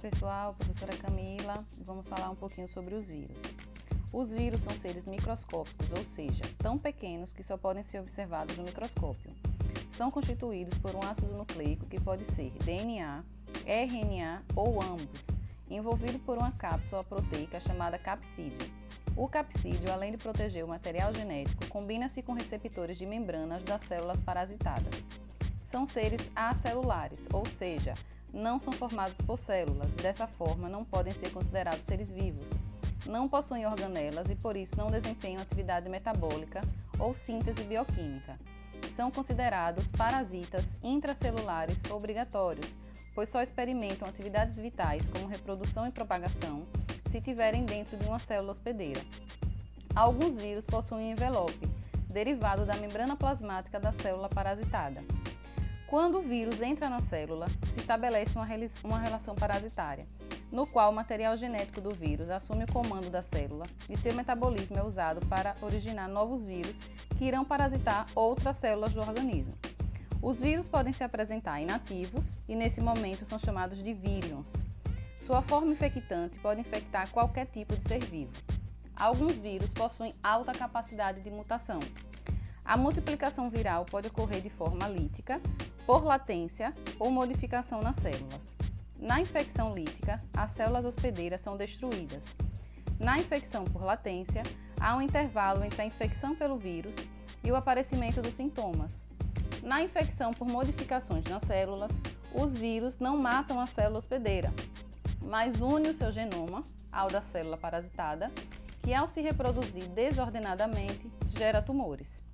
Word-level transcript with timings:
Oi 0.00 0.10
pessoal, 0.10 0.54
professora 0.54 0.96
Camila. 0.96 1.66
Vamos 1.80 2.06
falar 2.06 2.30
um 2.30 2.36
pouquinho 2.36 2.68
sobre 2.68 2.94
os 2.94 3.08
vírus. 3.08 3.36
Os 4.12 4.30
vírus 4.30 4.60
são 4.60 4.72
seres 4.78 5.06
microscópicos, 5.06 5.90
ou 5.90 6.04
seja, 6.04 6.44
tão 6.56 6.78
pequenos 6.78 7.32
que 7.32 7.42
só 7.42 7.56
podem 7.56 7.82
ser 7.82 7.98
observados 7.98 8.56
no 8.56 8.62
microscópio. 8.62 9.32
São 9.90 10.08
constituídos 10.08 10.78
por 10.78 10.94
um 10.94 11.02
ácido 11.02 11.36
nucleico 11.36 11.84
que 11.86 12.00
pode 12.00 12.24
ser 12.26 12.52
DNA, 12.64 13.24
RNA 13.66 14.44
ou 14.54 14.80
ambos, 14.80 15.26
envolvido 15.68 16.20
por 16.20 16.38
uma 16.38 16.52
cápsula 16.52 17.02
proteica 17.02 17.58
chamada 17.58 17.98
capsídeo. 17.98 18.70
O 19.16 19.26
capsídeo, 19.26 19.90
além 19.90 20.12
de 20.12 20.18
proteger 20.18 20.64
o 20.64 20.68
material 20.68 21.12
genético, 21.12 21.66
combina-se 21.66 22.22
com 22.22 22.34
receptores 22.34 22.96
de 22.96 23.04
membranas 23.04 23.64
das 23.64 23.82
células 23.82 24.20
parasitadas. 24.20 24.94
São 25.66 25.84
seres 25.84 26.30
acelulares, 26.36 27.26
ou 27.32 27.44
seja, 27.44 27.94
não 28.32 28.58
são 28.58 28.72
formados 28.72 29.16
por 29.18 29.38
células, 29.38 29.90
dessa 29.92 30.26
forma 30.26 30.68
não 30.68 30.84
podem 30.84 31.12
ser 31.12 31.30
considerados 31.30 31.84
seres 31.84 32.10
vivos. 32.10 32.46
Não 33.06 33.28
possuem 33.28 33.66
organelas 33.66 34.28
e 34.28 34.34
por 34.34 34.56
isso 34.56 34.76
não 34.76 34.90
desempenham 34.90 35.40
atividade 35.40 35.88
metabólica 35.88 36.60
ou 36.98 37.14
síntese 37.14 37.62
bioquímica. 37.64 38.38
São 38.94 39.10
considerados 39.10 39.86
parasitas 39.92 40.64
intracelulares 40.82 41.78
obrigatórios, 41.90 42.68
pois 43.14 43.28
só 43.28 43.42
experimentam 43.42 44.08
atividades 44.08 44.58
vitais 44.58 45.08
como 45.08 45.26
reprodução 45.26 45.86
e 45.86 45.90
propagação 45.90 46.66
se 47.10 47.20
tiverem 47.20 47.64
dentro 47.64 47.96
de 47.96 48.06
uma 48.06 48.18
célula 48.18 48.52
hospedeira. 48.52 49.00
Alguns 49.94 50.36
vírus 50.36 50.66
possuem 50.66 51.12
envelope, 51.12 51.66
derivado 52.12 52.66
da 52.66 52.76
membrana 52.76 53.16
plasmática 53.16 53.80
da 53.80 53.92
célula 53.92 54.28
parasitada. 54.28 55.02
Quando 55.88 56.18
o 56.18 56.22
vírus 56.22 56.60
entra 56.60 56.90
na 56.90 57.00
célula, 57.00 57.46
se 57.72 57.80
estabelece 57.80 58.36
uma, 58.36 58.46
uma 58.84 58.98
relação 58.98 59.34
parasitária, 59.34 60.06
no 60.52 60.66
qual 60.66 60.92
o 60.92 60.94
material 60.94 61.34
genético 61.34 61.80
do 61.80 61.94
vírus 61.94 62.28
assume 62.28 62.64
o 62.64 62.72
comando 62.72 63.08
da 63.08 63.22
célula 63.22 63.64
e 63.88 63.96
seu 63.96 64.12
metabolismo 64.12 64.78
é 64.78 64.82
usado 64.82 65.24
para 65.28 65.56
originar 65.62 66.06
novos 66.06 66.44
vírus 66.44 66.76
que 67.16 67.24
irão 67.24 67.42
parasitar 67.42 68.06
outras 68.14 68.58
células 68.58 68.92
do 68.92 69.00
organismo. 69.00 69.54
Os 70.20 70.42
vírus 70.42 70.68
podem 70.68 70.92
se 70.92 71.02
apresentar 71.02 71.58
inativos 71.58 72.36
e, 72.46 72.54
nesse 72.54 72.82
momento, 72.82 73.24
são 73.24 73.38
chamados 73.38 73.82
de 73.82 73.94
vírions. 73.94 74.52
Sua 75.16 75.40
forma 75.40 75.72
infectante 75.72 76.38
pode 76.38 76.60
infectar 76.60 77.08
qualquer 77.10 77.46
tipo 77.46 77.74
de 77.74 77.88
ser 77.88 78.04
vivo. 78.04 78.32
Alguns 78.94 79.38
vírus 79.38 79.72
possuem 79.72 80.14
alta 80.22 80.52
capacidade 80.52 81.22
de 81.22 81.30
mutação. 81.30 81.80
A 82.68 82.76
multiplicação 82.76 83.48
viral 83.48 83.86
pode 83.86 84.08
ocorrer 84.08 84.42
de 84.42 84.50
forma 84.50 84.86
lítica, 84.86 85.40
por 85.86 86.04
latência 86.04 86.74
ou 86.98 87.10
modificação 87.10 87.80
nas 87.80 87.96
células. 87.96 88.54
Na 88.98 89.18
infecção 89.18 89.74
lítica, 89.74 90.22
as 90.36 90.50
células 90.50 90.84
hospedeiras 90.84 91.40
são 91.40 91.56
destruídas. 91.56 92.22
Na 93.00 93.16
infecção 93.16 93.64
por 93.64 93.82
latência, 93.82 94.42
há 94.78 94.94
um 94.94 95.00
intervalo 95.00 95.64
entre 95.64 95.80
a 95.80 95.86
infecção 95.86 96.36
pelo 96.36 96.58
vírus 96.58 96.94
e 97.42 97.50
o 97.50 97.56
aparecimento 97.56 98.20
dos 98.20 98.34
sintomas. 98.34 98.92
Na 99.62 99.82
infecção 99.82 100.30
por 100.32 100.46
modificações 100.46 101.24
nas 101.24 101.44
células, 101.44 101.90
os 102.34 102.54
vírus 102.54 102.98
não 102.98 103.16
matam 103.16 103.58
a 103.58 103.66
célula 103.66 104.00
hospedeira, 104.00 104.52
mas 105.22 105.62
unem 105.62 105.92
o 105.92 105.96
seu 105.96 106.12
genoma 106.12 106.62
ao 106.92 107.08
da 107.08 107.22
célula 107.22 107.56
parasitada, 107.56 108.30
que 108.82 108.92
ao 108.92 109.08
se 109.08 109.22
reproduzir 109.22 109.88
desordenadamente 109.88 111.10
gera 111.34 111.62
tumores 111.62 112.27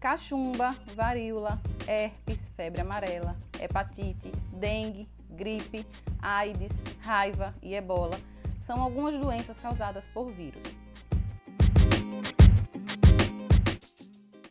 cachumba, 0.00 0.74
varíola, 0.94 1.60
herpes, 1.86 2.40
febre 2.56 2.80
amarela, 2.80 3.36
hepatite, 3.60 4.32
dengue, 4.52 5.06
gripe, 5.28 5.86
AIDS, 6.22 6.72
raiva 7.00 7.54
e 7.62 7.74
ebola 7.74 8.18
são 8.66 8.82
algumas 8.82 9.16
doenças 9.18 9.58
causadas 9.58 10.04
por 10.14 10.32
vírus. 10.32 10.62